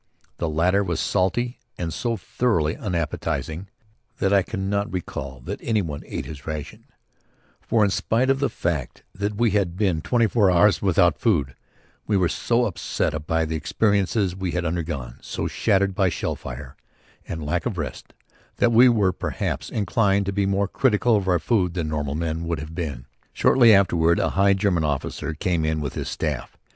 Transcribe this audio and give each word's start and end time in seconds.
The 0.39 0.49
latter 0.49 0.83
was 0.83 0.99
salty 0.99 1.59
and 1.77 1.93
so 1.93 2.17
thoroughly 2.17 2.75
unappetizing 2.75 3.67
that 4.17 4.33
I 4.33 4.41
cannot 4.41 4.91
recall 4.91 5.41
that 5.41 5.59
any 5.61 5.83
one 5.83 6.01
ate 6.07 6.25
his 6.25 6.47
ration, 6.47 6.85
for 7.59 7.83
in 7.85 7.91
spite 7.91 8.31
of 8.31 8.39
the 8.39 8.49
fact 8.49 9.03
that 9.13 9.35
we 9.35 9.51
had 9.51 9.77
been 9.77 10.01
twenty 10.01 10.25
four 10.25 10.49
hours 10.49 10.81
without 10.81 11.19
food, 11.19 11.53
we 12.07 12.17
were 12.17 12.29
so 12.29 12.65
upset 12.65 13.27
by 13.27 13.45
the 13.45 13.55
experiences 13.55 14.35
we 14.35 14.53
had 14.53 14.65
undergone, 14.65 15.19
so 15.21 15.45
shattered 15.47 15.93
by 15.93 16.09
shell 16.09 16.35
fire 16.35 16.75
and 17.27 17.45
lack 17.45 17.67
of 17.67 17.77
rest 17.77 18.15
that 18.57 18.71
we 18.71 18.89
were 18.89 19.13
perhaps 19.13 19.69
inclined 19.69 20.25
to 20.25 20.33
be 20.33 20.47
more 20.47 20.67
critical 20.67 21.15
of 21.15 21.27
our 21.27 21.37
food 21.37 21.75
than 21.75 21.87
normal 21.89 22.15
men 22.15 22.47
would 22.47 22.57
have 22.57 22.73
been. 22.73 23.05
Shortly 23.33 23.71
afterward 23.71 24.17
a 24.17 24.31
high 24.31 24.53
German 24.55 24.83
officer 24.83 25.35
came 25.35 25.63
in 25.63 25.79
with 25.79 25.93
his 25.93 26.09
staff. 26.09 26.57